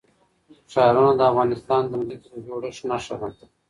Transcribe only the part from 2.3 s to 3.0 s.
د جوړښت